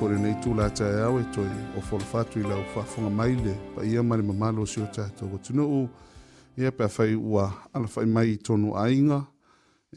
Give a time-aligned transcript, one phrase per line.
[0.00, 3.34] fori nei tu la tae au e toi o fol fatu i lau whafunga mai
[3.44, 5.88] le pa ia mare ma malo si o to o tino u
[6.56, 9.18] ia pa whai ua ala whai mai tonu ainga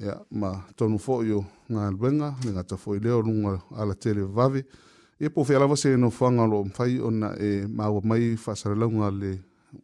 [0.05, 1.39] ya ma tonu fo i o
[1.71, 4.61] ngā luenga me ngā tafo i leo runga ala tele vavi
[5.23, 8.75] e po whi alawa se no whanga lo mwhai o na e maua mai whasara
[8.75, 9.39] launga le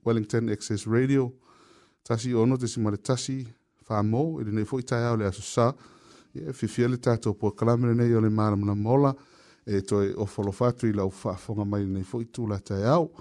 [0.05, 1.31] Wellington Access Radio
[2.03, 3.47] tasi ono te simare tasi
[3.87, 5.73] whamo e ili nei fo i tae au le asusa
[6.33, 9.27] fi fifia e le tato po kalamere nei o le maramuna mola ia
[9.69, 13.11] e toi o folofatu i lau whaafonga mai nei fwoi tūla tai e au.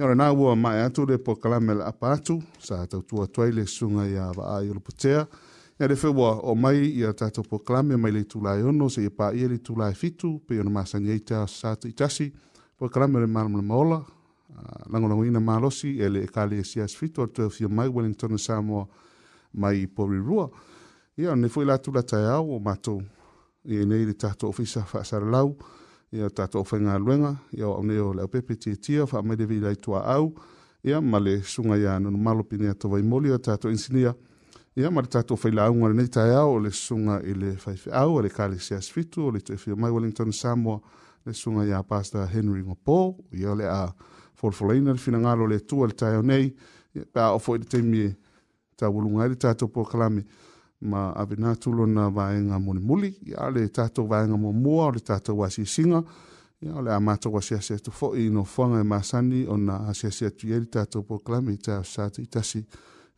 [0.00, 3.52] Iore nā ua mai atu le po kalame la apa atu, sa tau tua tuai
[3.52, 5.26] le sunga i awa a iolo potea.
[5.80, 8.88] Ia le whewa o mai i a tātou po kalame mai le tūla i ono,
[8.90, 11.48] se i pā i e le tūla i fitu, pe iona māsa ni eita o
[11.50, 12.30] sātu i tasi,
[12.78, 14.00] po kalame le marama le maola,
[14.88, 18.38] langolango ina mālosi, e le e kāle e siās fitu, o tūla fia mai Wellington
[18.40, 18.86] Samoa
[19.60, 20.48] mai i pori rua.
[21.20, 23.04] Ia, ne fwoi la tūla tai e au o mātou,
[23.68, 25.52] i e nei le tātou ofisa whaasara lau,
[26.12, 30.34] ia tatou faigaluega ia o aunei o le aupepe tiatia faamailevilai tuaau
[30.84, 34.14] ia ma le suga ia nonomalo pine atovaimoli a tatou insinia
[34.76, 38.28] ia ma le tatou failauga lenei taeao o le susuga i le faifeau a le
[38.28, 40.80] kalesia sefitu o le toefia mai wellington samoa
[41.26, 43.92] le susuga iā pasta henry gopo ia le a
[44.34, 46.52] folofoloina le finagalo le atua le taeao nei
[47.12, 48.12] pe a o foi le taimi
[48.76, 50.24] tauluga ai le tatou poakalame
[50.82, 55.00] ma ave na tulo na vaenga mo muli ya le tato vaenga mo mo le
[55.00, 56.02] tato wa singa
[56.60, 60.10] ya le amato wa si se to fo ino fonga e ma sani ona si
[60.10, 62.66] se tu yeri tato po klamita sa ti tasi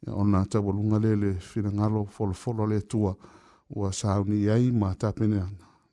[0.08, 3.16] ona ta volunga le le fina ngalo fol fol le tua
[3.70, 5.40] wa sa ni yai ma ta pene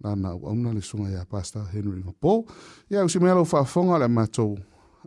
[0.02, 2.46] na na ona le sunga ya pasta henry ma po
[2.90, 4.56] ya usi melo fa fonga le mato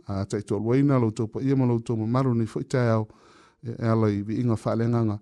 [0.07, 3.07] a tato lo ina lo to po ye lo to maru ni fo tao
[3.61, 5.17] e ala i vi inga fa le nganga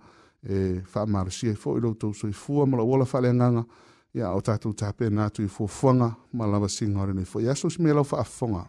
[0.45, 3.65] e fa marsi e fo i loto so i fua mala wala fale nganga
[4.13, 7.69] ya o tatu tape natu i fua fuanga mala wa singa rene fo ya so
[7.69, 8.67] si me lau fa afonga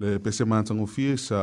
[0.00, 1.38] le pese mātango fie sa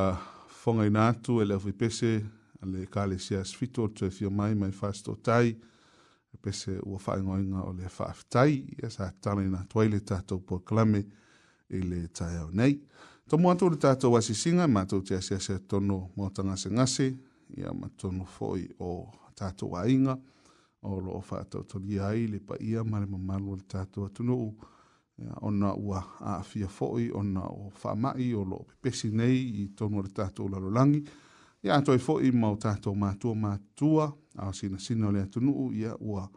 [0.50, 2.10] fonga i nātu e le awhi pese
[2.58, 6.98] a le kāle sia sfito tu e fio mai mai whāsto tai e pese ua
[7.04, 11.04] whaingoinga o le whaafitai e sa tāna i nā tuaile tātou pua klame
[11.70, 12.80] i le tai au nei.
[13.30, 17.08] Tō mātou le tātou wasi singa mātou te asia se tono mōta ngase ngase
[17.60, 18.90] i a mātono fōi o
[19.38, 20.18] tātou a inga
[20.82, 24.50] o lo o whaatau tōli ai le pa ia mare mamalu le tātou atunuu.
[24.58, 24.76] Tātou
[25.18, 26.04] ya ona ua
[26.44, 29.90] fia foʻi ona o faamaʻi o loo pepesi nei i to
[30.36, 31.02] to la lo langi
[31.64, 35.12] ya le tatou lalolagi mo ta to ma to ma tua a sina sina o
[35.12, 36.30] le atunuu ya ua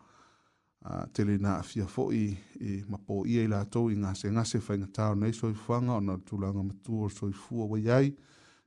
[0.83, 5.15] a telena fia foi e mapo ia ila to inga se nga se fa ngata
[5.15, 8.17] na iso fanga ona tulanga matu o so fu o yai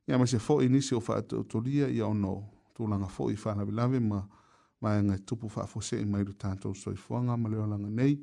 [0.08, 2.44] ya ma se fo ini se fa to lia ya ono
[2.76, 4.22] tulanga fo i fa na bilave ma
[4.82, 7.90] ma e nga tupu fa fo se mai ru tanto so fanga ma le langa
[7.90, 8.16] nei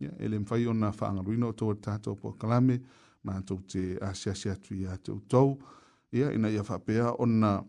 [0.00, 2.80] ya yeah, elem fai ona fanga ruino to tato po kalame
[3.24, 5.58] ma to te asia sia tu ya to to
[6.12, 7.64] ya ina ya fapea ona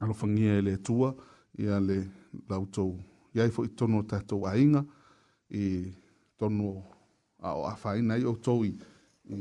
[0.00, 1.14] alo fangia ele tua
[1.58, 2.06] ya le
[2.48, 2.94] lauto
[3.34, 4.84] ya fo itono tato ainga
[5.50, 5.92] e
[6.38, 6.82] tono
[7.42, 8.70] a o afai nai o toi
[9.30, 9.34] e,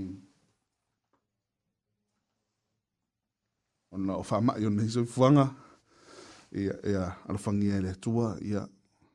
[3.91, 5.53] ona o fama yo nei so fanga
[6.51, 8.67] ya ya alo fangia ele tua ya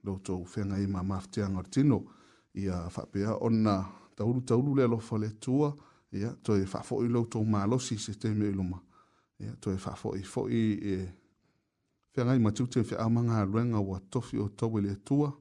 [0.04, 1.98] lauto fenga i ma maftianga tino
[2.54, 3.84] ia whapea ona
[4.16, 5.76] tauru tauru le alofa le tua
[6.12, 8.78] ia to e whafo i lau tau lo si te me iluma
[9.40, 11.12] ia to e whafo i fo i e
[12.16, 15.32] whenga i matiu te whi amanga luenga wa tofi o tau le tua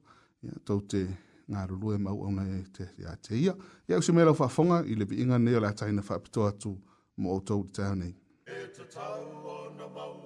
[0.42, 1.06] ia to te
[1.48, 3.52] ngā rulu e mau ona e te ia te ia
[3.88, 6.76] ia usi mea lau whafonga i lebi inga neo la taina whapitoa tu
[7.18, 7.62] mo o tau
[7.96, 8.14] di
[8.46, 10.23] e te tau o na mau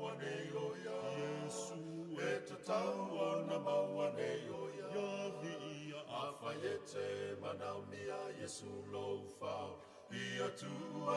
[8.49, 9.71] Yesu lofau
[10.13, 10.71] Ia tu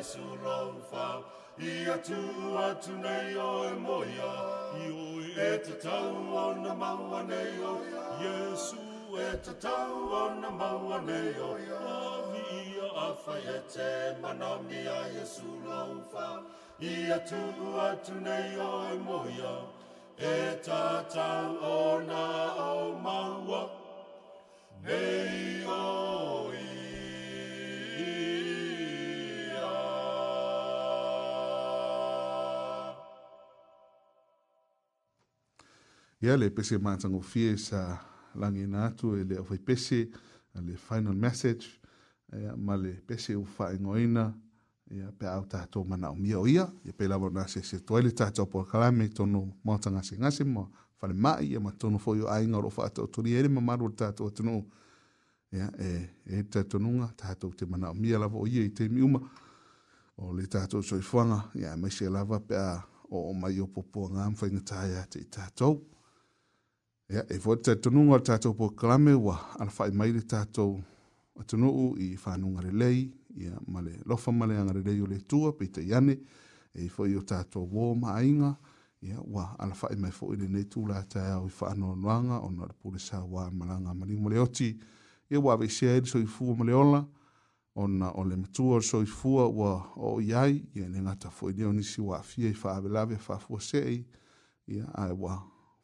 [0.00, 1.24] Jesu rau whau
[1.60, 2.16] I atu
[2.56, 4.30] atu nei o e moia
[4.82, 7.72] I oi e te tau o na maua nei o
[8.22, 8.78] Jesu
[9.24, 11.50] e te tau o na maua nei o
[11.90, 11.98] A
[12.30, 13.90] vi ia a whai e te
[14.22, 16.44] manami a Jesu rau whau
[16.92, 17.42] I atu
[17.90, 19.54] atu nei o e moia
[20.16, 20.82] E ta
[21.14, 22.24] tau o na
[22.72, 23.62] o maua
[24.86, 26.68] Nei o ia
[36.20, 37.98] ia le pese matagofie sa
[38.34, 40.10] lagina atu e le afai pese
[40.54, 41.66] le final message
[42.32, 44.34] ia ma le pese ua faaigoina
[44.90, 48.42] ia pe au tatou manaʻomia o ia ia pei lava ona sese toai le tatou
[48.44, 50.68] apoakalame tonu maotagasigasi ma
[51.00, 53.88] falemaʻi ia ma tonu foʻi o aiga e o loo faatoʻatolia ai le mamalu o
[53.88, 54.62] le tatou atunuu
[55.52, 59.20] ia e e tatonuga tatou te manaʻomia lava o ia i teimi uma
[60.16, 64.84] o le tatou soifoaga ia e maise lava pea oo mai o popoaga ma faigatā
[64.90, 65.80] iā te i tatou
[67.10, 70.76] Ia, e fwoi te tonunga o tātou po kalame wa ala whae mai le tātou
[71.42, 73.00] atunuu i whanunga le lei,
[73.34, 76.14] ia male lofa male anga le lei o le tua, pe te iane,
[76.70, 78.52] e fwoi o tātou wō maainga,
[79.02, 82.52] ia wa ala whae mai fwoi le nei tūla tae au i whanua nuanga, o
[82.54, 84.70] nga rapule sa wā malanga mani mole oti,
[85.34, 87.02] ia wa ave sia eri so i fua male ola,
[87.74, 91.58] o na o le matua so i fua wa o iai, ia ne ngata fwoi
[91.58, 94.04] leo nisi wa fia i whaavelave, whaafua sei,
[94.70, 95.40] ia ai wa,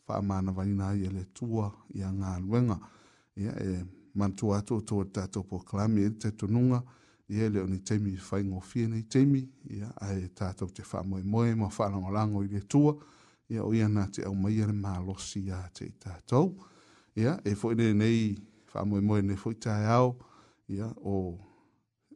[0.07, 2.79] whaamana wai nā e ia le tua i a ngā luenga.
[3.41, 3.81] Ia e
[4.15, 6.81] mantu ato o tō tātou po kalami e te tununga,
[7.29, 9.43] ia e le o ni teimi i whai ngō fie nei teimi,
[9.79, 12.95] ia a e tātou te whaamoe moe ma whaalanga lango i le tua,
[13.51, 16.55] ia o ia nā te au maia le mālosi a te tātou.
[17.17, 18.31] Ia e fo nei nei
[18.73, 20.15] whaamoe moe ne fo i tāe au,
[20.69, 21.37] ia o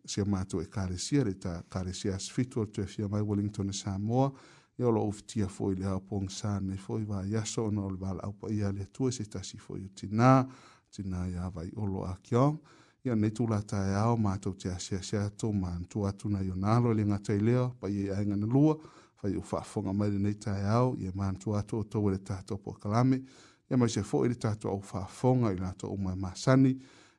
[0.07, 4.33] sia mātou e kāresia, re tā kāresia asfitu o tue fia mai Wellington e Samoa,
[4.81, 8.73] e of tia foi le hapong sane foi va yaso no le bala upa ia
[8.73, 10.47] le tue se tasi foi tina
[10.91, 12.57] tina ya vai olo a kia
[13.05, 16.29] ia ne tula ta e ao ma tau te asia se ato ma antu atu
[16.31, 18.75] na yonalo le ngata i leo pa ia inga na lua
[19.17, 22.13] fai ufa fonga mai ne ta e ao ia ma antu atu o tau e
[22.13, 23.23] le tato po kalame
[23.71, 26.73] ia ma se foi le tato au fa fonga i lato o mai masani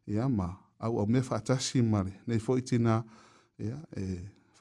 [0.08, 3.04] ia ma au au mefa atasi mare Nei foi tina
[3.58, 4.06] ia e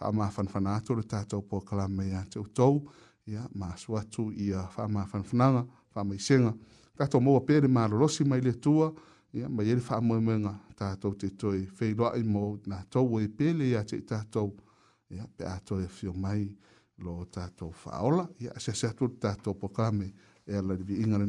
[0.00, 2.80] whaamāwhanwhana atu le tātou pō kalama ya atu tau,
[3.28, 6.54] ia, mā suatu i a whaamāwhanwhananga, whaamaisenga.
[6.98, 8.90] Tātou mōa pēre mā lorosi mai le tua,
[9.36, 13.76] ia, mai ele whaamuemenga tātou te toi whiloa i mō nā tau e pēle i
[13.80, 14.54] atu tātou,
[15.12, 16.46] ia, pe ato e whio mai
[17.04, 21.26] lo tātou whaola, ia, se se atu tātou pō kalama e ala rivi ingare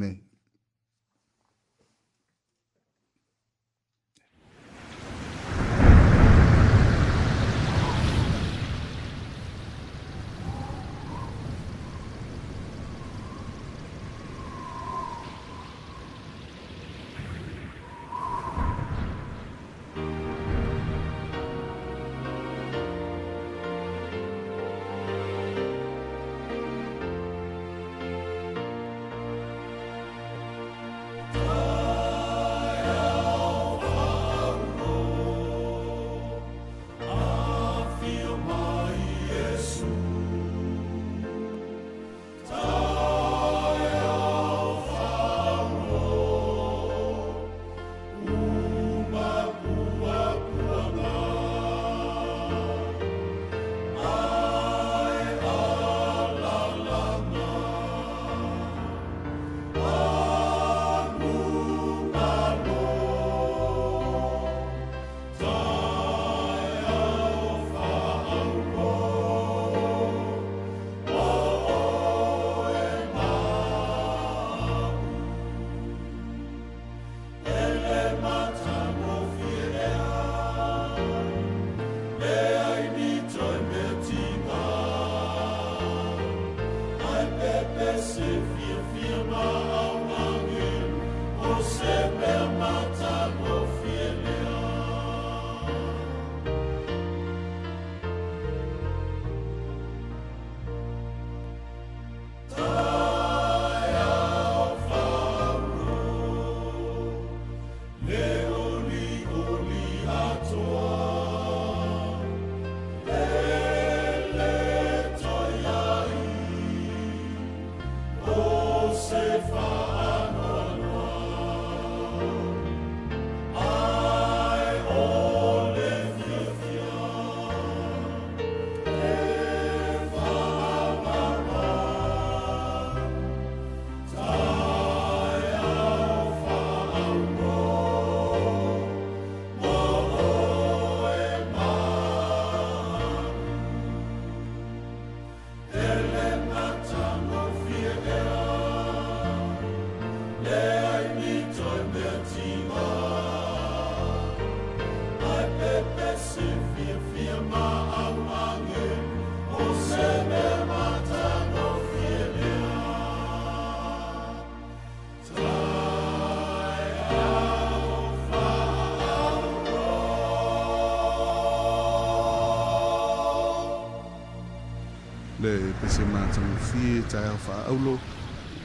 [176.35, 177.99] tangu fie ta ya fa aulo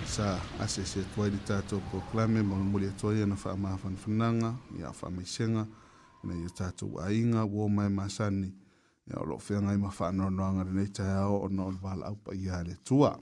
[0.07, 3.97] sa ase se toi di tato proklame ma mo le toi na fa ma fan
[3.97, 5.67] fananga ya fa mi senga
[6.25, 8.55] na ya tato ainga wo mai masani
[9.11, 12.03] ya lo fe ngai ma fa no no nga le ta ya o no val
[12.05, 13.19] au pa ya le tua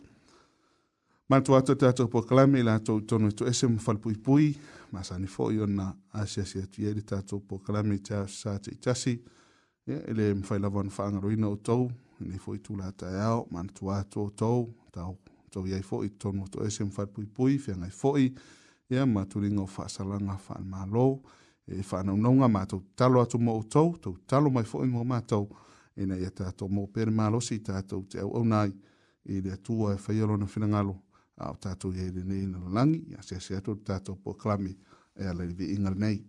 [1.29, 3.97] ma tua e to tato proklame la to e to no to ese mo fal
[3.99, 4.57] pui pui
[4.93, 9.15] masani fo yo na ase se toi di tato proklame ta sa ti tasi
[9.87, 11.89] ya ele mfailavon fa ngaroina o tou
[12.20, 15.12] nei foi tu la ta e ao man tu a to to ta
[15.50, 18.33] to ia foi to no to esem fa pui pui fe nei foi
[18.90, 20.87] ia ma tu ringo fa sala nga fa ma
[21.66, 24.87] e fa no no nga ma to talo atu mo to to talo mai foi
[24.87, 25.48] mo ma to
[25.96, 28.70] ina ia ta to mo per ma lo si ta to te e o nai
[29.24, 30.94] e le tu a fa yo no fina ngalo
[31.37, 34.35] a ta to ye de nei no langi ia se se to ta to po
[34.35, 34.77] klami
[35.14, 36.22] e ala vi ingal nei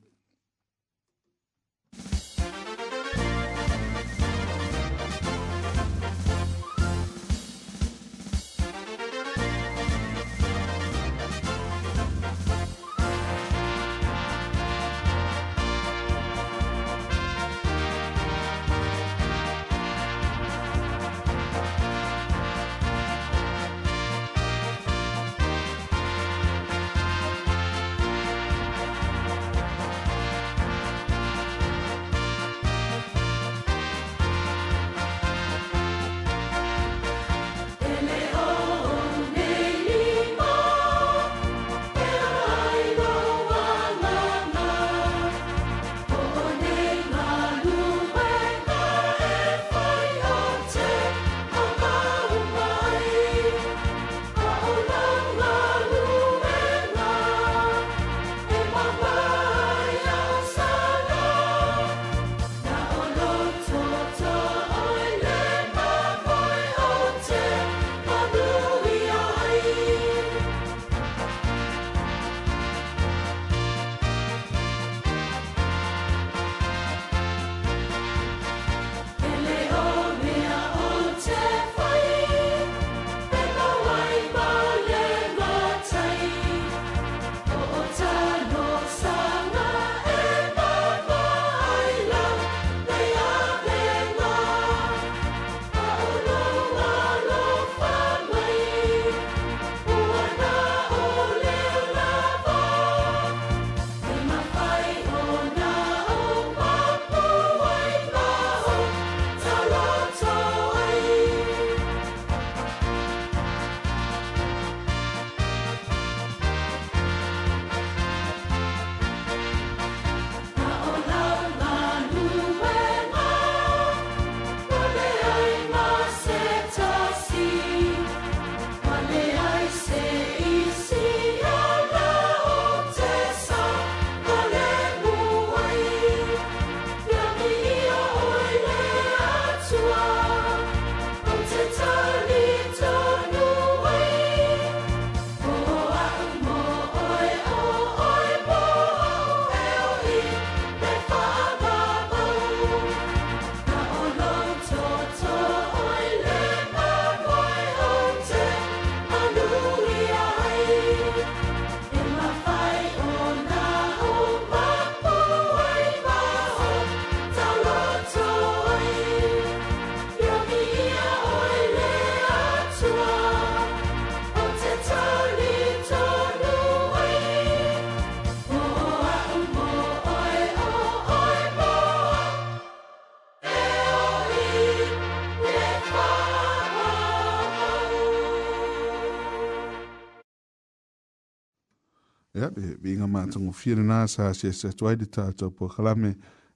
[193.31, 196.15] tangu fiere nā sa se se tuai di tātou pua kalame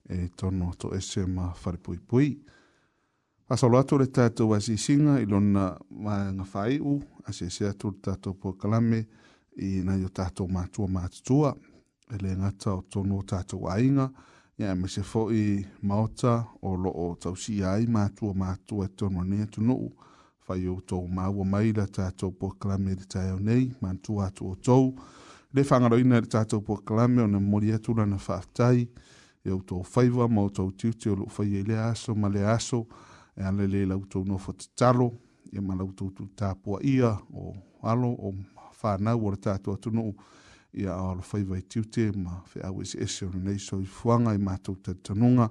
[0.10, 2.29] e tono to ese ma whare pui pui.
[3.47, 7.91] Pasalo atu le tātou asi singa i lona maa whai u a se se atu
[7.93, 9.01] le tātou pua kalame
[9.58, 11.53] i nā yo tātou mātua mātutua
[12.13, 14.10] e le ngata o tono tātou ainga
[14.60, 18.34] ia e me se fo i maota o lo o tau si ai ma ma
[18.43, 19.75] mātua e tono nea tunu
[20.47, 24.93] whai o tau maua maila tātou pua kalame di tāio nei ma atu o tau
[24.93, 25.18] mātua
[25.51, 28.88] le whangaroina le tato pua kalame o na mori atu lana whaatai
[29.43, 32.29] e au tō whaiva ma o tau tiuti o lo whai e le aso ma
[32.29, 32.85] le aso
[33.35, 35.09] e ale le lau tō no whatitaro
[35.51, 38.31] e ma lau tō tū tāpua ia o alo o
[38.83, 40.13] whanau o le tātou atu no
[40.71, 43.31] i e a o lo whaiva i tiuti e ma whi au esi esi o
[43.33, 45.49] nei so i whuanga i e mātou tātanunga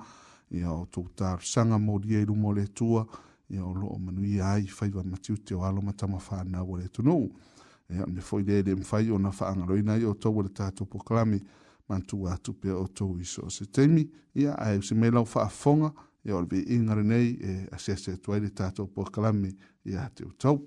[0.54, 3.02] i a o tō tāru sanga mori e rumo le tua
[3.50, 6.22] i a o lo o manu i ai whaiva ma tiuti o alo ma tama
[6.28, 7.34] whanau o le tunu no
[7.88, 10.84] ya me foi de de mfai ona fa angro ina yo to wala ta to
[10.84, 11.40] proclame
[11.88, 15.48] mantu wa tu pe o to iso se temi ya ai se me lo fa
[15.48, 15.92] fonga
[16.24, 20.66] ya e olbi ingre nei e asese toile ta to proclame ya te tau.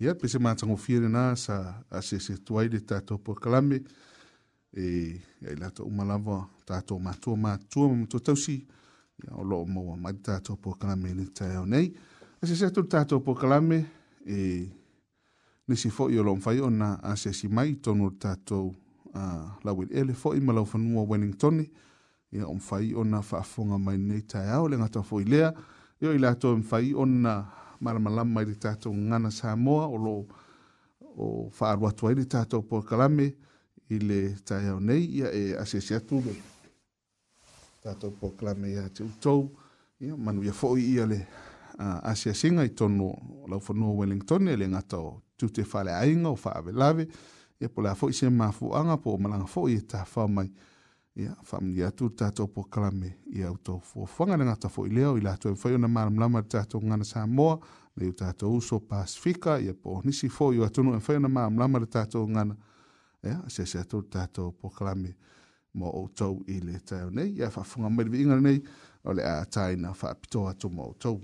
[0.00, 1.56] ia pe se matagofia lenā sa
[1.92, 3.82] asese tuai le tatou pokalame
[4.72, 4.84] e
[5.48, 8.56] ai latou malava tatou matua matua ma matua tausi
[9.24, 11.92] ia o loo maua mai le tatou pokalame le taeao nei
[12.42, 13.78] asese atu le tatou pokalame
[14.26, 14.38] e
[15.68, 18.74] nisi foʻi o loo mafai ona asesi mai tonu le tatou
[19.64, 21.66] lauiliele foʻi ma laufanua wellington
[22.32, 25.52] ia o mafai ona faafoga mai lenei taeao le gata foʻi lea
[26.00, 27.32] ia i latou e mafai ona
[27.80, 30.14] malamalama i le tatou ngana samoa o lo
[31.16, 33.26] o faalu atu ai le tatou pokalame
[33.88, 36.34] i le taeao nei ia e asiasi atu le
[37.82, 39.42] tatou pokalame ia te utou
[40.00, 43.08] ia manuia foʻi ia le asia asiasiga i tonu
[43.50, 47.04] laufanua wellington e le gata o tute faaleaiga o faavelave
[47.60, 50.48] ia po le a foʻi se mafuaga po o malaga foʻi e tafao mai
[51.16, 55.36] ya famili atu tato po kalame ia uto fo fanga na ta fo ileo ila
[55.36, 57.60] to fo na malam lama tato ngana sa mo
[57.96, 61.28] na uta to uso pasifika ia po nisi fo yo atu no e fo na
[61.28, 62.56] malam lama tato ngana
[63.24, 65.14] ia se se atu tato po kalame
[65.74, 68.62] mo uto ile ta nei ya fa funga mer vinga nei
[69.04, 71.20] ole a taina fa pito atu mo uto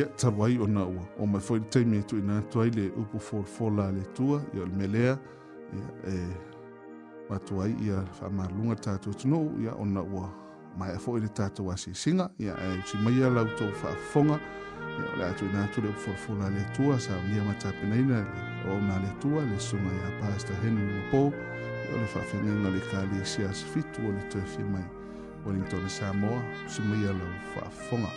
[0.00, 2.88] lea talu ai ona ua o mai foʻi le taimi e tuuina atu ai le
[2.96, 5.18] upu folafola a le atua ia o le melea
[5.76, 6.36] ia e
[7.34, 10.30] atu ai ia faamaluga le tatou atunuu ia ona ua
[10.78, 14.40] mae foʻi le tatou asiasiga ia e simaia lautou faafofoga
[15.00, 18.26] ia o le a tuuina atu le upu folafola a le atua sa olia matapenaina
[18.70, 23.54] ona le atua le suga iā pasta henry mapō ia o le faafegaiga le kalesia
[23.54, 24.84] sefitu o le toe fia mai
[25.46, 28.10] wellington samoa simaia lau faafofoga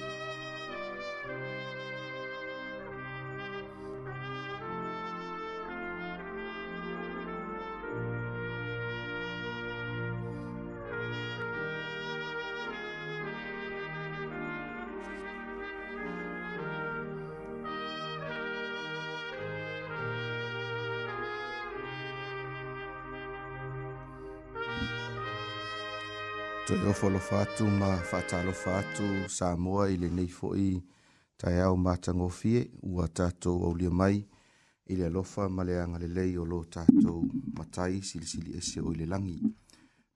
[27.04, 30.70] folofa atu ma faatalofa atu sa moa i lenei foʻi
[31.42, 34.18] taeao matagofie ua tatou aulia mai
[34.92, 37.20] i le alofa ma le agalelei o lo tatou
[37.58, 39.36] matai silisili ese o i le lagi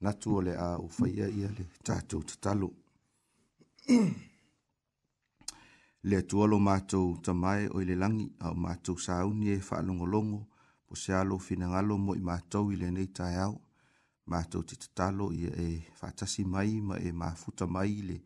[0.04, 2.70] natu o le a ufaia ia le tatou tatalo
[6.08, 10.40] le atualo matou tamae o i le lagi ao matou sauni e faalogologo
[10.88, 13.56] po se alo finagalo mo i matou i lenei taeao
[14.28, 15.68] mātou te tatalo ia e
[16.02, 18.18] whātasi mai ma e mafuta mai le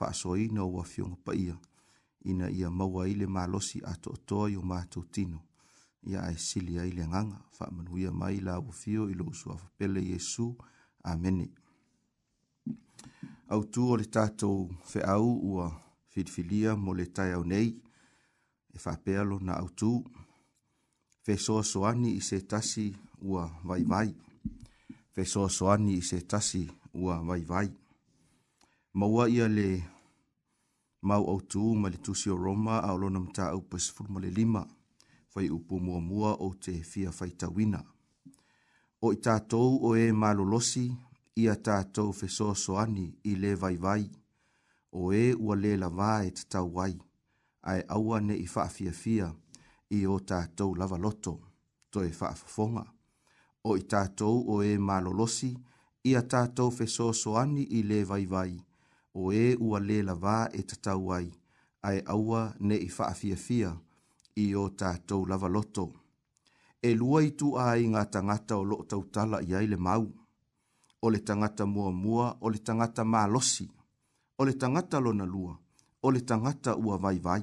[0.00, 1.54] whāsoina o wafionga pa ia.
[2.26, 5.44] Ina ia maua i le mālosi ato atoa i o mātou tino.
[6.06, 10.50] Ia ai sili ai le nganga, whāmanuia mai la wafio i lo usua whapele Jesu.
[11.06, 11.46] Amene.
[13.54, 15.68] Au tū o le tātou fe au ua
[16.10, 17.76] filfilia mo le tai au nei,
[18.74, 19.92] e whāpealo na au tū.
[21.26, 22.90] Fe soa soani i se tasi
[23.26, 24.08] ua vai vai.
[24.10, 24.25] Mm
[25.16, 26.66] fe soa soani i se tasi
[27.00, 27.68] ua vai vai.
[29.00, 29.68] Maua ia le
[31.08, 34.30] mau au tū ma le tusi o Roma a olona mta au pasifuru ma le
[34.38, 34.62] lima
[35.32, 37.80] fai upu mua mua o te fia fai tawina.
[39.04, 40.84] O i tātou o e malolosi
[41.42, 44.02] ia tātou fe soa soani i le vai vai
[45.00, 46.94] o e ua le lava e te tau wai
[47.70, 49.30] ai aua ne i faa fia fia
[49.96, 51.34] i o tātou lava loto
[51.90, 52.84] to e faa fofonga
[53.66, 55.48] o i tātou o e malolosi,
[56.06, 58.52] i a tātou fe soani i le vai vai,
[59.14, 61.26] o e ua le lava e tatau ai,
[61.88, 63.72] ai aua ne i faafia fia,
[64.42, 65.88] i o tātou lava loto.
[66.82, 70.06] E lua i tu ai ngā tangata o lo tautala i aile mau,
[71.02, 73.66] o le tangata mua mua, o le tangata malosi,
[74.38, 75.58] o le tangata lona lua,
[76.06, 77.42] o le tangata ua vai vai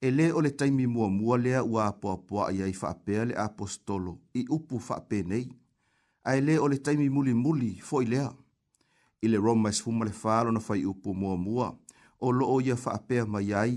[0.00, 4.78] e lē o le taimi muamua lea ua apoapoaʻi ai faapea le apostolo i upu
[4.80, 5.44] faapenei
[6.24, 8.30] ae lē o le taimi mulimuli foʻi lea
[9.22, 11.68] i le roma esfuma le fā lona fai upu muamua
[12.20, 13.76] o loo ia faapea mai ai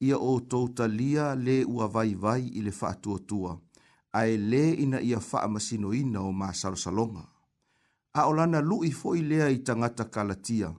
[0.00, 3.56] ia outou talia lē ua vaivai i le faatuatua
[4.20, 7.24] ae lē ina ia faamasinoina o masalosaloga
[8.12, 10.74] a o lana luʻi foʻi lea i tagata kalatia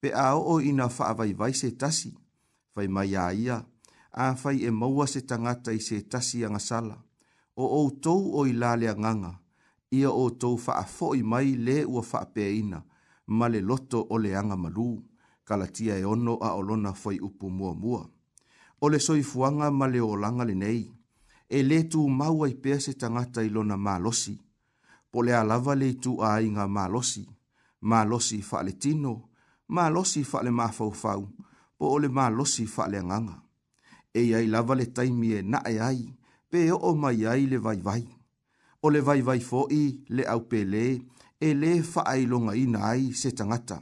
[0.00, 2.12] pe aoo ina faavaivai se tasi
[2.74, 3.64] fai mai ia ia
[4.22, 6.96] āwhai e maua se tangata i se tasi anga sala.
[7.56, 9.38] O o tou o i lalea nganga,
[9.90, 12.82] ia o tou wha i mai le ua wha ina,
[13.26, 15.02] ma le loto o le anga malu,
[15.44, 18.08] kalatia e ono a olona foi upu mua mua.
[18.80, 20.90] O le soifuanga ma le o langa le nei,
[21.48, 24.38] e le tu maua i pea se tangata i lona malosi,
[25.10, 27.26] po le alava le tu a inga malosi,
[27.80, 29.28] malosi wha le tino,
[29.68, 31.28] malosi wha le mafaufau,
[31.78, 33.43] po o le malosi wha le nganga
[34.14, 36.00] e ai lava le taimi e na e ai,
[36.50, 38.02] pe o o mai ai le vai vai.
[38.84, 40.86] O le vai vai fo i le au pele,
[41.46, 43.78] e le fa ai longa i nai se tangata.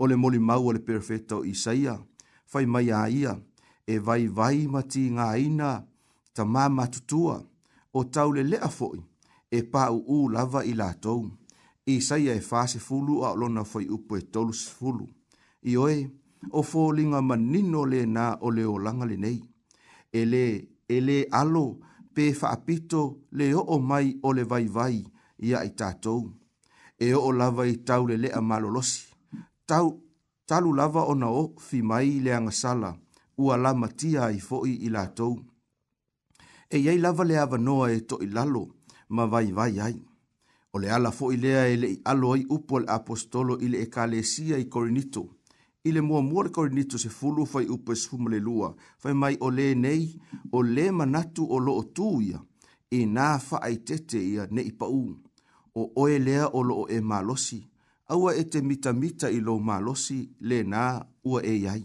[0.00, 1.94] O le moli mau o le perfeta Isaia,
[2.50, 3.32] fai mai a ia,
[3.86, 5.70] e vai vai mati ngā ina,
[6.34, 7.36] tama māma tutua,
[7.92, 8.98] o tau le lea foi,
[9.50, 11.22] e pa u u lava i lātou.
[11.94, 15.06] Isaia e fā se fulu a olona foi upo e tolu se fulu.
[15.62, 15.96] I oe,
[16.50, 19.38] o fōlinga manino le nā o le o langa le nei.
[20.12, 21.78] E le, e le alo
[22.14, 23.00] pe whaapito
[23.32, 25.04] le o o mai o le vai vai
[25.38, 26.30] ia i tātou.
[26.98, 29.06] E o o lava i tau le lea malolosi.
[29.66, 30.00] Tau,
[30.46, 32.96] talu lava o na o fi mai le angasala
[33.38, 35.36] ua la matia i fōi i lātou.
[36.70, 38.66] E iei lava le ava noa e to i lalo
[39.08, 39.96] ma vai vai ai.
[40.72, 44.60] O le ala fōi lea e le i alo ai upo apostolo i le e
[44.62, 45.37] i korinito
[45.88, 49.36] ile le mua mua le korinito se fulu fai upe sfuma le lua, fai mai
[49.40, 50.20] o le nei,
[50.52, 51.84] o le manatu o lo o
[52.90, 55.00] e nā whaai tete ia ne i pau,
[55.74, 57.58] o oe lea o lo o e malosi,
[58.08, 61.84] aua e te mita mita i lo malosi le nā ua e iai.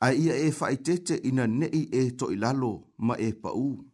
[0.00, 2.36] A ia e whaai tete ina ne i e to i
[3.06, 3.84] ma e pau.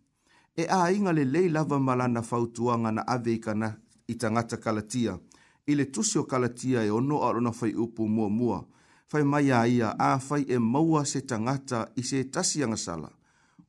[0.57, 3.69] E a inga le lei lava malana fautuanga na aveikana
[4.09, 5.19] i tangata kalatia,
[5.67, 8.65] ile le tusio kalatia e ono arona fai upu mua mua,
[9.13, 13.11] fai mai a ia a fai e maua se tangata i se tasianga sala.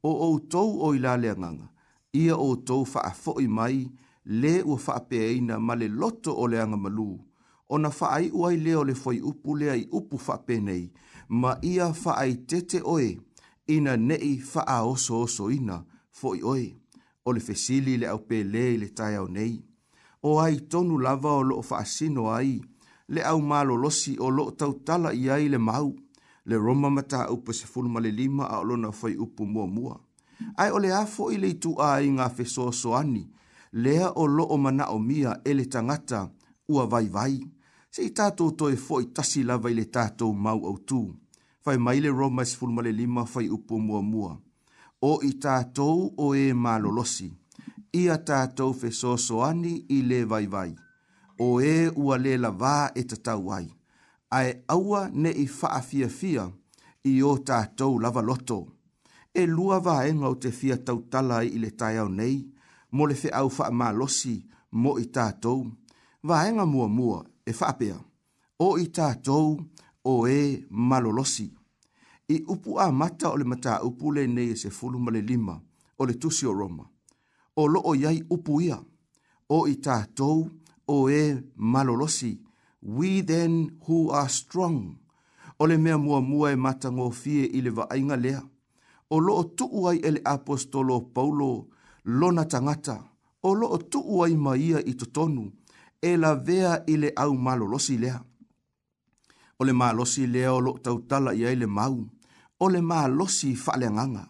[0.03, 1.67] O o tou o i nganga,
[2.13, 3.11] ia o tou faa
[3.43, 3.77] i mai,
[4.41, 7.11] le ua faa peaina ma le loto o le anga malu.
[7.69, 10.85] O na faa i uai leo le fai upu le ai upu faa penei,
[11.29, 13.09] ma ia faa ai tete oe,
[13.75, 15.77] ina nei faa oso oso ina,
[16.09, 16.67] foi oe,
[17.27, 19.55] o le fesili le au pe le le tai au nei.
[20.27, 22.61] O ai tonu lava o lo faa sino ai,
[23.07, 25.89] le au malo losi o lo tau tala i ai le mau,
[26.49, 29.93] le roma mata upa se fulu male lima a olona fai upu mua mua.
[30.61, 33.23] Ai ole afo i le itu a i ngā feso soani,
[33.83, 36.19] lea o lo o mana o mia e le tangata
[36.73, 37.35] ua vai vai.
[37.93, 41.01] Se i tātou toi fo i tasi lava i le tātou mau au tū.
[41.63, 44.37] Fai mai le roma se fulu male lima fai upu mua mua.
[45.03, 47.29] O i tātou o e malo losi.
[48.01, 50.73] Ia tātou feso soani i le vai vai
[51.43, 53.67] o e ua le la vā e tatau ai.
[54.37, 56.45] Ai aua ne i faa fia fia
[57.11, 58.59] i o tātou lava loto.
[59.35, 62.37] E lua vā e ngau te fia tau tala i le tai au nei,
[62.95, 64.35] mo le fe au faa mā losi
[64.83, 65.67] mo i tātou.
[66.27, 67.97] Vā e ngā mua mua e faa pia.
[68.63, 69.57] O i tātou
[70.05, 70.39] o e
[70.69, 71.49] malolosi.
[72.31, 75.59] I upu a mata o le mata upu le nei e se fulu male lima
[75.99, 76.85] o le tusi o Roma.
[77.59, 78.79] O lo o yai upu ia.
[79.49, 80.47] O i tātou
[80.87, 82.39] o e malolosi.
[82.83, 84.99] We then who are strong.
[85.59, 88.41] O le mea mua mua e mata ngō fie i le vaainga lea.
[89.09, 91.67] O loo tuu ai ele apostolo Paulo
[92.05, 92.99] lona tangata.
[93.43, 95.51] O loo tuu ai maia i totonu.
[96.03, 98.19] E la vea i le au malolosi lea.
[99.59, 102.03] O le malosi lea o loo tautala i ai mau.
[102.59, 104.25] O le malosi fa le nganga.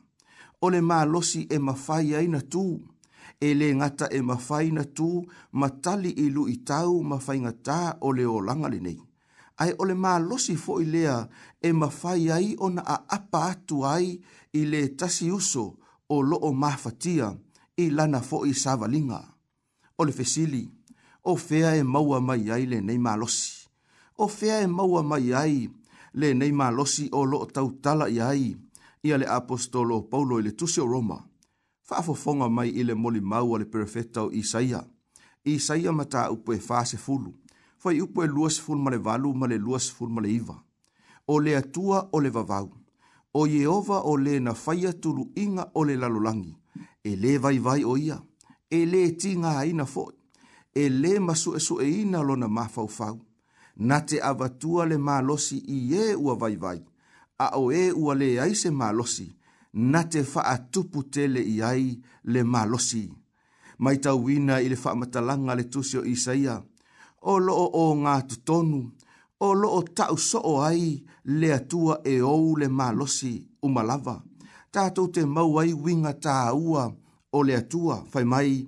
[0.62, 2.78] O le malosi e mawhai ai na tuu
[3.44, 5.10] ele le ngata e mawhaina tū
[5.60, 8.98] ma tali i lu i tau mawhainga tā o le o langali nei.
[9.62, 11.16] Ai ole le losi fo i lea
[11.62, 14.08] e mawhai ai ona a apa atu ai
[14.54, 15.66] i le tasi uso
[16.10, 17.28] o loo mawhatia
[17.78, 19.20] i lana fo i savalinga.
[20.00, 20.64] O le fesili,
[21.24, 23.48] o fea e maua mai ai le nei losi.
[24.18, 25.58] O fea e maua mai ai
[26.20, 28.46] le nei losi o loo tautala i ai
[29.04, 31.20] i le apostolo Paulo i le tusio Roma
[31.94, 34.82] faafofoga mai i le molimau a le perefeta o isaia
[35.46, 37.32] isaia ma taupu e fasefulu
[37.82, 40.56] fai upu e luasefulu ma le valu ma le luasefulu ma le iva
[41.28, 42.70] o le atua o le vavau
[43.34, 46.54] o ieova o lē na faia tuluʻiga o le lalolagi
[47.04, 48.18] e lē vaivai o ia
[48.70, 50.14] e lē tigāina foʻi
[50.74, 53.18] e lē ma suʻesuʻeina lona mafaufau
[53.88, 56.80] na te avatua le malosi i ē e ua vaivai
[57.46, 59.28] a o ē e ua lē ai se malosi
[59.74, 61.86] na te whaatupu tele i ai
[62.32, 63.06] le malosi.
[63.80, 66.56] Mai tau wina i le whaamatalanga le tusio Isaia,
[67.22, 68.80] o loo o ngā tutonu,
[69.46, 71.02] o loo tau soo ai
[71.40, 73.34] le atua e ou le malosi
[73.66, 74.16] umalava.
[74.74, 76.86] Tātou te mau ai winga tā ua
[77.32, 78.62] o le atua, fai mai,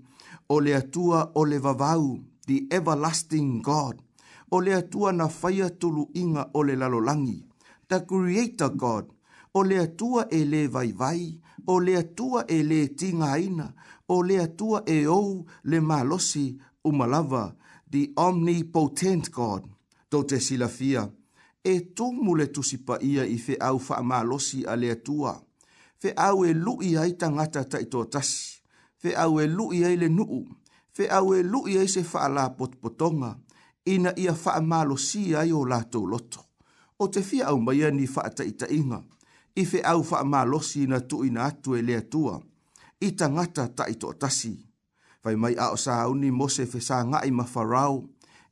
[0.49, 4.01] o le atua o le vavau, the everlasting God,
[4.51, 7.41] o le atua na whaia tulu inga o le lalolangi,
[7.89, 9.09] the creator God,
[9.57, 13.73] o le atua e le vaivai, o le atua e le tinga aina,
[14.07, 17.55] o le atua e ou le malosi umalava,
[17.89, 19.63] the omnipotent God.
[20.09, 21.03] Tau te silafia,
[21.63, 25.37] e tu mule tusipa ia i fe au wha malosi a le atua,
[26.01, 28.33] fe au e lui ai tangata ta i tas,
[28.99, 30.43] fe au e lui ai le nuu,
[30.91, 33.37] fe au e lui ai se wha la potpotonga,
[33.85, 36.43] ina ia wha malosi ai o lato loto.
[36.99, 38.99] O te fia au maia ni wha ta i ta inga,
[39.57, 42.35] i fe au wha ma losi na tu i na atu e lea tua,
[42.99, 44.53] i ta ngata ta i tō tasi.
[45.23, 47.95] Vai mai a o sa auni mose fe sa ngā i mawharau,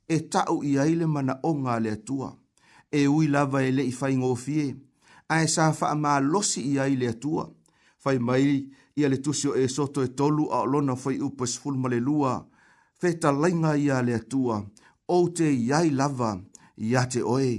[0.08, 2.28] e tau i aile mana o ngā lea tua,
[2.98, 4.64] e ui lava e le i fai ngō fie,
[5.34, 7.44] a e sa wha ma losi i aile lea tua,
[8.04, 8.48] vai mai
[8.98, 12.32] i ale tusio e soto e tolu a o lona fai upas fulmale lua,
[13.00, 14.56] fe ta lainga i a tua,
[15.16, 16.32] o te iai lava
[16.86, 17.54] i a oe.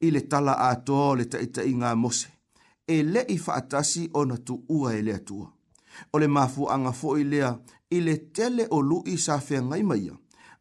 [0.00, 2.37] I tala a tō le taita i ngā mose
[2.88, 5.52] e le i faatasi o na tu ua e le atua.
[6.12, 7.50] O le mafu anga fo i lea
[7.90, 10.14] i le tele o lu i sa fea ngai maia,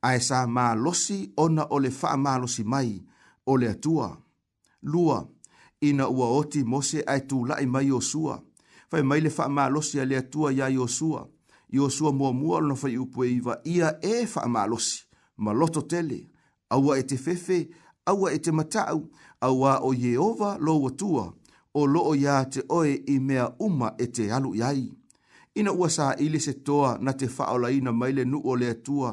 [0.08, 2.92] a e sa maa losi o na o le faa maa losi mai
[3.50, 4.18] o le atua.
[4.92, 5.18] Lua,
[5.88, 8.36] ina ua oti mose ai tu lai mai o sua,
[8.92, 11.22] fai mai le faa maa losi a le atua ya yo sua,
[11.76, 14.96] yo sua mua mua lona fai upue iwa ia e faa maa losi,
[15.44, 16.20] ma loto tele,
[16.74, 17.58] awa e te fefe,
[18.12, 19.00] awa e te matau,
[19.48, 21.34] awa o Yehova lo watua,
[21.78, 24.84] o loo ya te oe i mea uma e te alu yai.
[25.60, 29.12] Ina ua sa ili se toa na te faola ina maile nu o lea tua,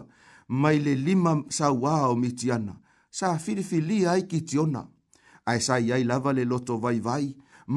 [0.63, 2.75] maile lima sa wao mitiana,
[3.19, 4.83] sa filifili ai ki tiona.
[5.49, 7.25] Ai sa yai lava le loto vai vai,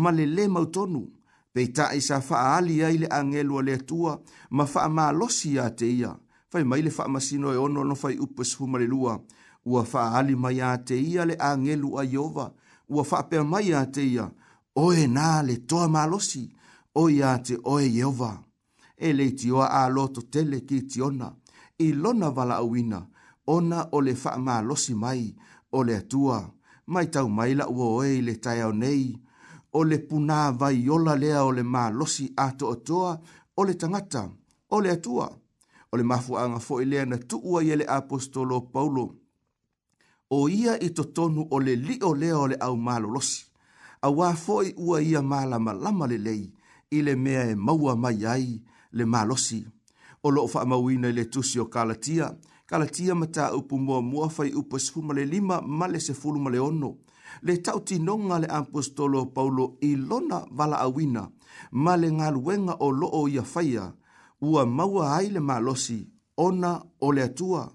[0.01, 1.01] ma le le mautonu,
[1.53, 4.13] peita i sa faa ali ai le angelu o lea tua,
[4.55, 6.11] ma faa maa losi ya te ia,
[6.51, 9.13] fai maile faa masino e ono no fai upes humarelua,
[9.71, 12.47] ua faa ali mai ya te ia le angelu a Jehova,
[12.93, 14.27] ua faa pia mai ya te ia,
[14.77, 16.43] o e nā le toa malosi
[17.01, 18.35] o ia te o e Yehova.
[18.97, 21.29] E le ti oa a loto tele ki ti ona,
[21.79, 22.99] i lona wala awina,
[23.47, 25.35] ona o le wha malosi mai,
[25.71, 26.41] o le atua,
[26.87, 29.13] mai tau mai la ua oe i le tai au nei,
[29.73, 33.19] o le puna vai yola lea o le malosi a to toa,
[33.57, 34.29] o le tangata,
[34.69, 35.29] o le atua,
[35.91, 39.09] o le mafu anga fo i lea na tuua i e le apostolo Paulo,
[40.29, 43.46] o ia i totonu o le li o lea o le au malolosi
[44.01, 46.45] a wā fōi ua ia māla malama le lei,
[46.91, 49.63] i mea e maua mai ai le mālosi.
[50.23, 52.29] O loo wha amawina le tusi o kalatia,
[52.67, 56.59] kalatia mata upu mua mua fai upu e sifuma le lima ma le sefuluma le
[56.59, 56.97] ono.
[57.41, 61.29] Le tauti nonga le apostolo paulo i lona vala awina,
[61.71, 63.93] male le ngaluenga o loo ia faya,
[64.41, 67.71] ua maua ai le malosi, ona ole le atua.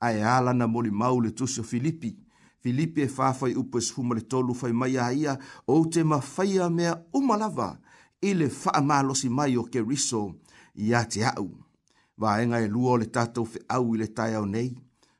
[0.00, 2.16] Ae ala na moli mau le tusi o Filipi.
[2.60, 7.68] Filipe fafai upo esu le tolu fai mai a ia o te mawhaia mea umalawa
[8.28, 10.22] i le whaamalosi mai o ke riso
[10.86, 11.50] i a te au.
[12.18, 14.72] Wa enga e lua le tātou fe au i le tai au nei,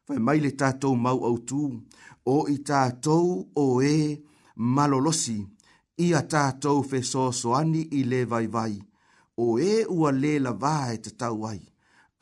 [0.04, 1.60] fai mai le tātou mau au tū,
[2.26, 4.18] o i tātou o e
[4.56, 5.38] malolosi
[5.98, 8.80] i a tātou fe soani i le vai vai,
[9.38, 11.62] o e ua le la vae te tau ai,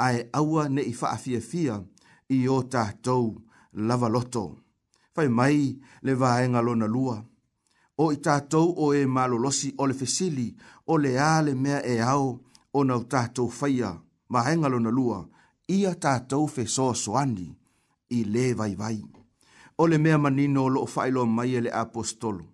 [0.05, 1.81] ae aua ne i whaafia fia
[2.37, 3.33] i o tātou
[3.73, 4.47] lava loto
[5.17, 5.59] fai mai
[6.05, 7.17] le vaenga lona lua.
[8.05, 10.51] O i tātou o e malolosi o le fesili
[10.93, 12.27] o le ale mea e au
[12.77, 13.95] o nau tātou faia
[14.29, 15.23] vaenga lona lua
[15.73, 17.47] ia tātou fe soa soani
[18.13, 18.99] i le vai vai.
[19.79, 22.45] O le mea manino lo o failo mai e le apostolo.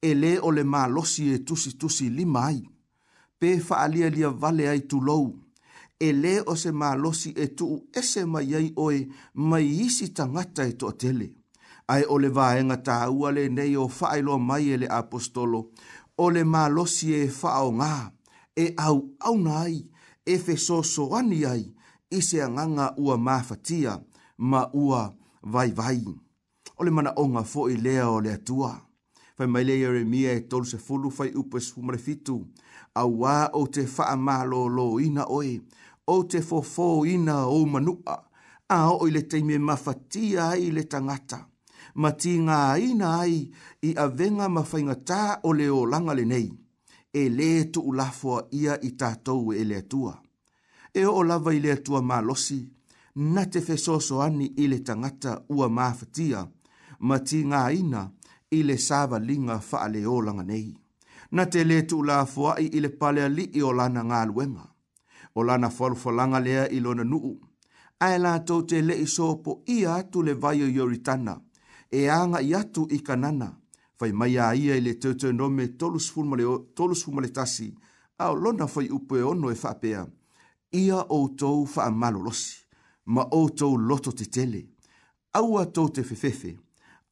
[0.00, 2.60] E le o le malosi e tusi tusi lima ai.
[3.38, 5.26] Pe faalia lia vale ai tulou
[5.98, 10.76] e le o se malosi e tuu ese mai ai oe mai isi tangata e
[10.78, 11.35] toa tele
[11.92, 15.60] ai o le vaenga ta uale nei o failo mai e le apostolo,
[16.24, 17.94] ole le malosi e fao ngā,
[18.62, 18.96] e au
[19.28, 19.74] au nai,
[20.24, 21.64] e fe soso ani ai,
[22.10, 23.94] i se anganga ua mafatia,
[24.50, 25.02] ma ua
[25.52, 26.02] vai vai.
[26.78, 28.72] Ole le mana onga fo i lea o le tua.
[29.36, 32.36] Fai mai lea e mia e tolu se fulu fai upe sfumare fitu,
[33.00, 35.54] au wā o te faa malo lo ina oe,
[36.12, 38.16] o te fo fo ina o manua,
[38.68, 41.40] a o i le teime mafatia ai le tangata
[42.00, 43.36] ma ti ngā ina ai
[43.88, 46.48] i a venga ma whainga tā o leo langa le nei,
[47.12, 50.12] e le tu ulafoa ia i tātou e le tua.
[51.00, 52.60] E o lava i le tua mā losi,
[53.34, 56.42] na te fesoso ani i le tangata ua mā fatia,
[57.06, 58.02] ma ti ngā ina
[58.56, 60.68] i le sāva linga wha a leo langa nei.
[61.34, 64.66] Na te le tu ulafoa i i le palea li i o lana ngā luenga.
[65.34, 67.34] O lana whalufalanga lea i lona nuu,
[68.06, 68.16] ae
[68.46, 69.06] tau te le i
[69.76, 71.40] ia tu le vai o yoritana,
[71.92, 73.52] e anga i atu i kanana,
[73.98, 77.74] fai mai a ia i le teutu nome tolus fumale tasi,
[78.18, 80.06] a lona fai upo e ono e whapea,
[80.72, 82.58] ia o tou wha malolosi,
[83.06, 84.66] ma o tou loto te tele,
[85.32, 86.56] aua tou te fefefe,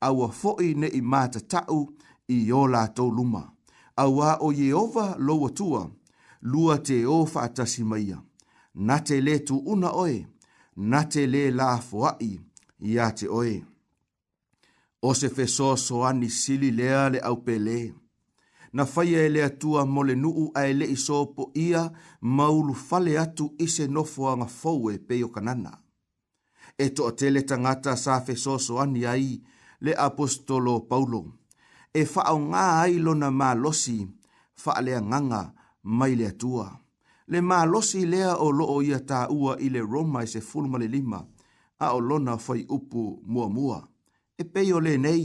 [0.01, 1.89] aua foi ne i mata tau
[2.29, 3.53] i o la tou luma,
[3.97, 5.91] aua o Jehova loa tua,
[6.43, 8.19] lua te o wha tasi mai a,
[8.75, 10.27] na te le tu una oe,
[10.77, 12.41] na te le la foai,
[12.81, 13.65] ia te oe
[15.07, 17.95] o se fesoasoani sili lea le aupele
[18.77, 21.81] na faia e le atua mo le nuu ae leʻi soopoʻia
[22.37, 25.73] ma ulufale atu i se nofoaga fou e pei o kanana
[26.85, 29.29] e toʻatele tagata sa fesoasoani ai
[29.85, 31.21] le apostolo paulo
[32.01, 33.97] e faaaogā ai lona malosi
[34.63, 35.41] faaleagaga
[35.99, 36.67] mai le atua
[37.33, 40.89] le malosi lea o loo ia taʻua i le roma e se fulu ma le
[40.97, 41.21] lima
[41.85, 43.03] a o lona fai upu
[43.33, 43.79] muamua mua
[44.41, 45.23] e pei o lenei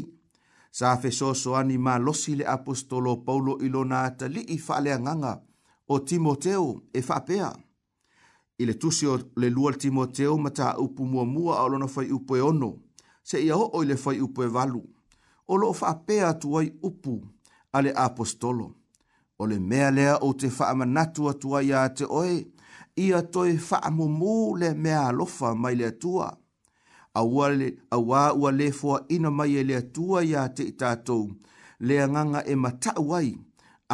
[0.78, 4.58] sa fesoso ani ma losi le apostolo paulo i lona atalii
[5.88, 7.52] o timoteo e faapea
[8.64, 12.72] Ile le o le lua timoteo ma taupu muamua a o lona faiupu e ono
[13.46, 14.82] ia ho oile fai faiupu e valu
[15.52, 17.16] o lo faapea atu ai upu
[17.74, 18.68] a apostolo
[19.42, 22.36] o le mea lea o te faamanatu atu ai iā te oe
[23.04, 26.28] ia toe faamumū le mea alofa mai le atua
[27.18, 31.24] awa ua le foa ina mai e lea tua ia te i tātou,
[31.88, 33.30] lea nganga e matau ai,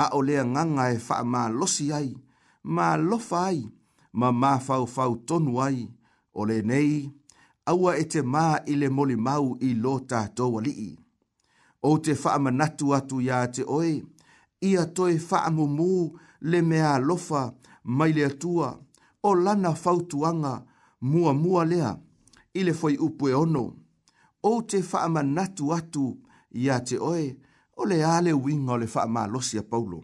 [0.01, 2.09] a o lea nganga e wha mā losi ai,
[2.76, 3.59] mā lofa ai,
[4.20, 5.80] ma mā fau fau tonu ai,
[6.34, 6.93] o le nei,
[7.72, 10.93] aua e te mā i le moli mau i lo tātou alii.
[11.89, 13.93] O te wha manatu atu ia te oe,
[14.70, 15.91] ia toi wha mū
[16.49, 17.41] le mea lofa
[17.97, 18.70] mai lea tua,
[19.28, 20.53] o lana fautuanga
[21.09, 21.91] mua mua lea,
[22.56, 23.74] ile foi upu e ono.
[24.43, 26.06] O te whaama natu atu
[26.51, 27.36] i a te oe,
[27.78, 29.99] o le ale winga o le whaama losia paulo.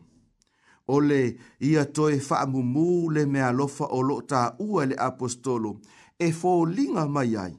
[0.87, 1.19] O le
[1.59, 5.73] ia toe whaamu mū le mea lofa o lo ta ua le apostolo,
[6.19, 7.53] e fō linga mai ai,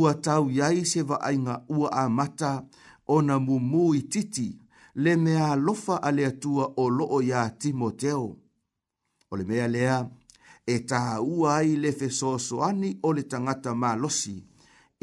[0.00, 2.52] ua tau iai se va ainga ua a mata,
[3.06, 4.48] o na mū mū i titi,
[4.94, 8.36] le mea lofa ale atua o loo ia timoteo.
[9.30, 9.98] O le mea lea,
[10.66, 14.36] e tā ua ai le fesoso ani o le tangata mālosi,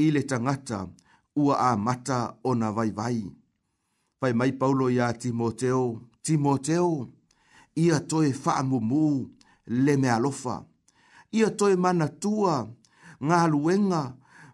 [0.04, 0.88] i le tangata
[1.36, 3.22] ua a mata o na vai vai.
[4.20, 5.84] Pai mai paulo ia Timoteo,
[6.24, 6.92] Timoteo,
[7.84, 9.06] ia toi whaamumu
[9.84, 10.56] le mea lofa,
[11.38, 12.56] ia toi mana tua
[13.26, 14.04] ngā luenga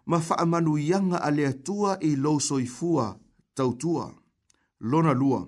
[0.08, 3.06] ma whaamanu ianga a lea tua i lousoi fua
[3.56, 4.06] tautua.
[4.90, 5.40] Lona lua,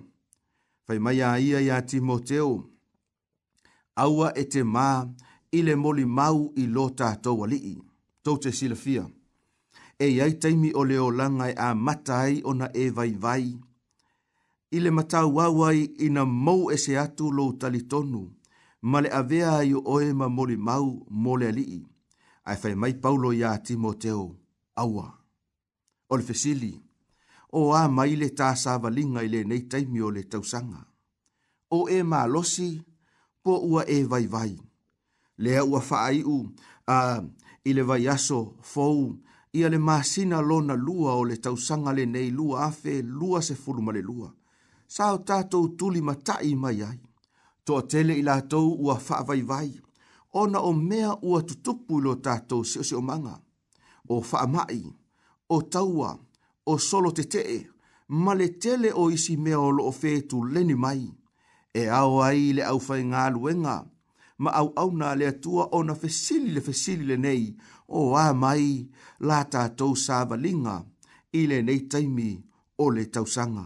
[0.85, 2.49] pai mai a ia ia Timoteo,
[4.03, 4.99] aua e te maa,
[5.51, 7.77] ile le moli mau i lo tātou alii.
[8.23, 9.05] Tau te silafia.
[9.99, 13.55] E iai taimi o leo langai a matai ona e vai vai.
[14.71, 18.23] Ile matau wawai ina mou e se atu lo talitonu.
[18.81, 20.87] Ma le avea i oe ma moli mau
[21.23, 21.83] mole alii.
[22.47, 24.25] Ai fai mai paulo ia timoteo.
[24.75, 25.07] Aua.
[26.11, 26.73] O le fesili.
[27.51, 30.81] O a mai le tā sāvalinga i le nei taimi o le tausanga.
[31.75, 32.69] O e ma losi
[33.43, 34.57] po ua e vai vai
[35.37, 36.35] lea ua faaiʻu
[36.87, 36.97] a
[37.69, 38.39] i le vaiaso
[38.71, 39.15] fou
[39.53, 44.01] ia le masina lona lua o le tausaga lenei lua afe lua sefulu ma le
[44.09, 44.27] lua
[44.93, 46.99] sa o tatou tuli matai mai ai
[47.89, 49.69] tele i la latou ua faavaivai
[50.41, 53.33] ona o mea ua tutupu i lo tatou siʻosiʻomaga
[54.13, 54.81] o faamaʻi
[55.49, 56.09] o taua
[56.65, 57.59] o solo tetee
[58.23, 59.93] ma le tele o isi mea o loo
[60.53, 61.01] leni mai
[61.73, 63.75] e ao ai le au ʻaufaigaluega
[64.37, 67.43] ma au au na le tua o na fesili le fesili le nei
[67.99, 68.67] o a mai
[69.27, 70.75] la tātou sāva linga
[71.33, 72.29] i le nei taimi
[72.83, 73.65] o le tausanga.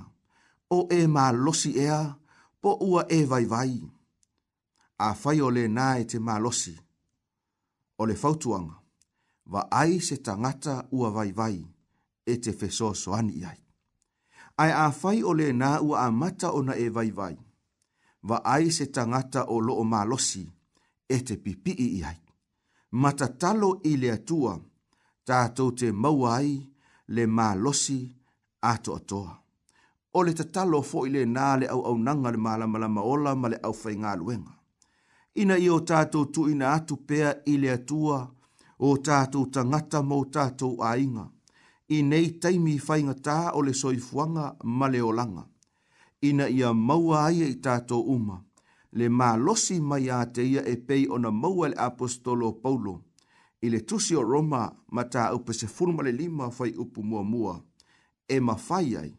[0.76, 2.01] O e ma losi ea,
[2.61, 3.74] po ua e vai vai.
[5.07, 6.72] A fai o le nā e te ma losi.
[7.99, 8.78] O le fautuanga,
[9.51, 11.57] va ai se tangata ua vai vai
[12.26, 13.59] e te feso soani ai.
[14.63, 17.36] Ai a fai o le na ua a mata o na e vai vai.
[18.28, 20.43] Va ai se tangata o lo o mā losi
[21.12, 22.20] e te pipi i ai.
[23.01, 24.53] Mata talo i le atua,
[25.28, 26.51] tātou te mauai
[27.16, 27.99] le mā losi
[28.74, 29.34] ato atoa.
[30.18, 33.51] O le tatalo fo i le nā le au au nanga le mālamalama ola ma
[33.53, 34.53] le au fai ngā luenga.
[35.41, 38.18] Ina i o tātou tu ina atu pea i le atua,
[38.88, 41.28] o tātou tangata mō tātou ainga.
[41.95, 45.45] I nei taimi whainga tā o le soifuanga ma le olanga.
[46.30, 48.36] Ina ia maua ai e i tātou uma,
[48.94, 53.04] le malosi mai a te ia e pei ona maua le apostolo Paulo,
[53.62, 57.24] i le tusi o Roma ma ta upe se furma le lima fai upu mua
[57.24, 57.64] mua,
[58.28, 59.18] e ma fai ai,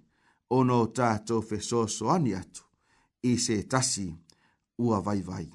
[0.51, 2.65] ono ta to fe so so ani atu,
[3.23, 4.13] i se tasi
[4.79, 5.49] ua vai vai.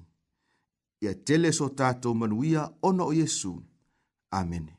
[1.02, 3.62] Ia tele so ta to manuia ono o Jesu.
[4.32, 4.77] Amene.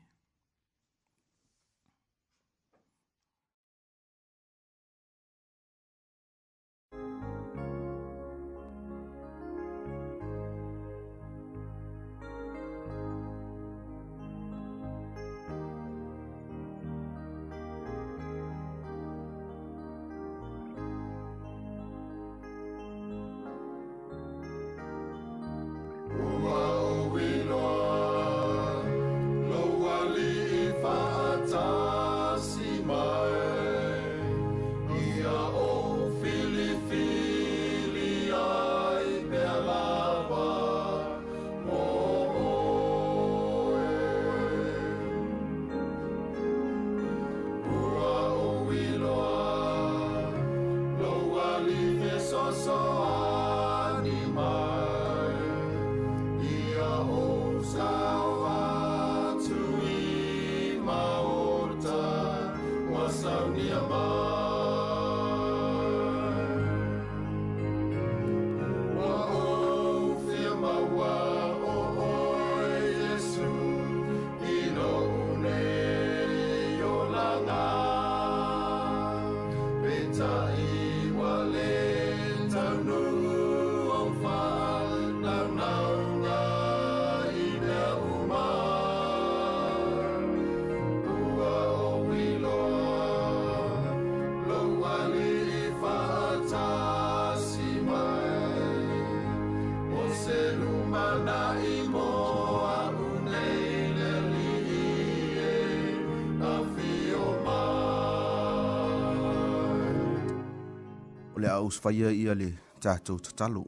[111.61, 113.65] usfaia ia le tatou tatalo.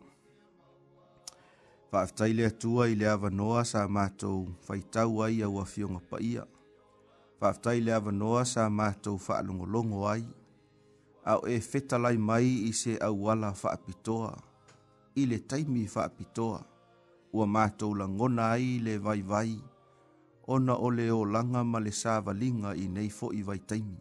[1.91, 6.27] Faafetai le atua i le ava noa sa mātou faitau ai au a fionga paia.
[6.29, 6.43] ia.
[7.39, 10.23] Faafetai le noa sa mātou faalongolongo ai.
[11.31, 14.33] Au e fetalai mai i se au wala faapitoa.
[15.19, 16.61] I le taimi faapitoa.
[17.35, 19.51] Ua mātou la ngona ai le vai vai.
[20.47, 22.31] Ona ole o langa ma le sāva
[22.75, 23.99] i nei fo i vai taimi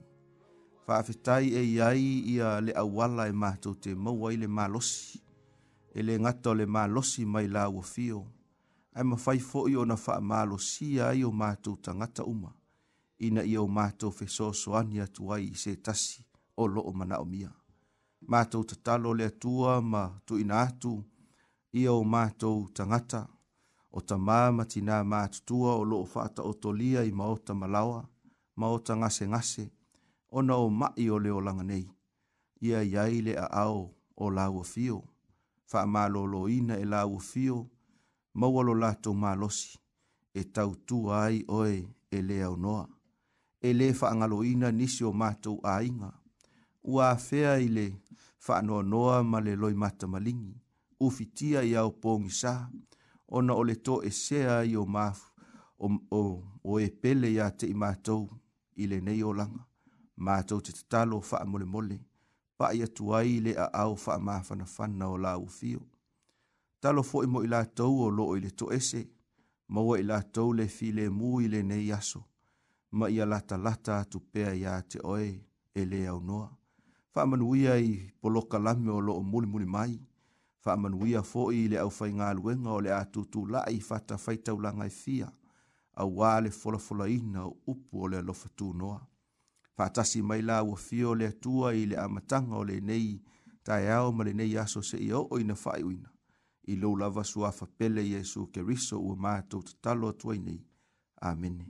[0.90, 5.18] faafetai e iai ia le auala e matou te maua i le malosi
[5.96, 8.20] e le gata o le malosi mai la uafio
[8.96, 12.50] ae mafai foʻi ona faamalosia ai o matou tagata uma
[13.26, 16.16] ina ia o matou fesoasoani atu ai i se tasi
[16.60, 17.50] o mana loo manaʻomia
[18.32, 20.92] matou tatalo le atua ma tu ina atu
[21.80, 23.20] ia o matou tagata
[23.92, 28.04] o tamā ma tinā matutua o loo faataotolia i maota ma lawa
[28.60, 29.79] maota gasegase gase
[30.30, 31.84] o na o mai o leo langa nei.
[32.66, 33.80] Ia iai le a ao
[34.16, 34.98] o lau o fio.
[35.70, 36.02] Fa ma
[36.58, 37.56] ina e lau o fio.
[38.38, 39.72] Maualo lato ma losi.
[40.34, 41.76] E tau tu ai oe
[42.10, 42.84] e lea o noa.
[43.60, 46.10] E le fa angalo ina nisi o mātou a inga.
[46.90, 47.86] Ua fea i le
[48.44, 50.54] fa anoa noa ma le loi mata malingi.
[51.04, 52.54] Ufitia i au pōngi sā.
[53.36, 55.24] Ona o le to e sea i o mafu.
[55.80, 55.86] O,
[56.20, 56.24] o,
[56.70, 58.22] o e pele ya te i mātou
[58.80, 59.64] i nei o langa
[60.20, 61.96] matou te tatalo amole mole
[62.58, 65.80] paʻi atu tuai le a au fa fa ma na aao faamafanafana o laufio
[66.80, 69.00] talo fo mo i to o loo i le toese
[69.68, 72.20] maua ila to le filemū i lenei aso
[72.92, 75.30] ma ia la latalata tu pea iā te oe
[75.78, 76.48] e lē aunoa
[77.12, 79.94] faamanuia i poloka lame o muli muli mai
[80.62, 84.84] fa faamanuia foʻi i le aufaigaluega o le a i fa fa ta tutulaʻi faatafaitaulaga
[84.86, 85.32] e fia
[86.18, 87.04] wale folo folo
[87.44, 88.48] o upu o le alofa
[88.78, 89.09] noa
[89.80, 93.22] faatasi mai la ua fio le atua i le amataga o lenei
[93.66, 96.08] taeao ma lenei aso seʻi oo ina faaiʻuina
[96.72, 100.60] i lou lava suafa pele iesu keriso ua matou tatalo atuai nei
[101.30, 101.64] amene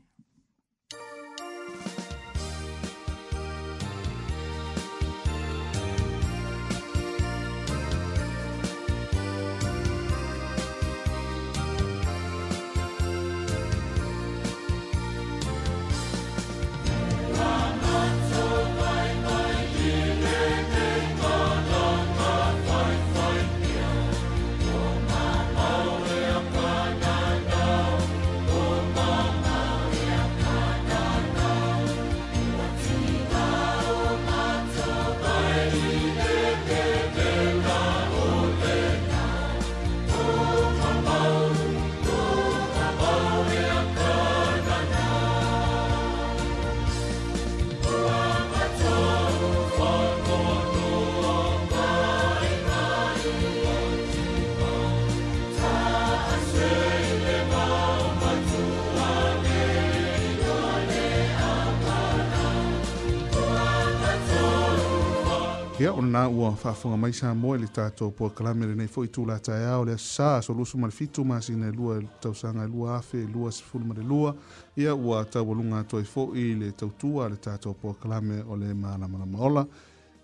[66.12, 69.26] na ua whaafunga mai sa moe li tato po kalame le nei fo i tū
[69.26, 72.34] la tae ao le asa so lusu ma le fitu ma si nei lua tau
[72.34, 74.34] sanga lua afe lua si funu ma le lua
[74.76, 78.40] ia ua tau walunga to i fo i le tau tua le tato po kalame
[78.48, 79.66] o le maana mana maola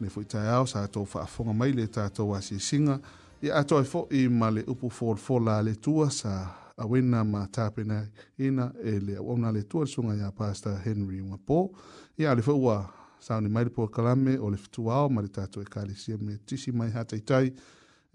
[0.01, 2.99] nei fo i tae ao sa tau whaafunga mai le tato wa si singa
[3.43, 6.34] ia ato i fo i ma le upu fol fola le tua sa
[6.76, 8.03] awena ma tapena
[8.39, 11.70] ina e le awona le tua le sunga ya pastor Henry Mwapo
[12.18, 12.95] ia le fo ua
[13.27, 17.47] sauni mai le puakalame o le fetuao ma le tatou ekalesia mea tisi mai hataitai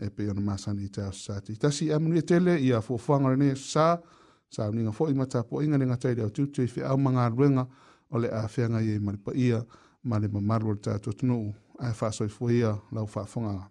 [0.05, 3.51] e pei ona masani i tao sasati tasi e amanuia e tele ia fuafuaga lenei
[3.55, 3.99] e sasā
[4.49, 7.67] sauniga foʻi ma tapuaʻiga le gatai le aotutu i feau magaluega
[8.11, 9.59] o le afeagai e ai ma le paia
[10.03, 11.51] ma le mamalu o le tatou tunuu
[11.83, 13.70] ae faasoifua ia lau faafogaga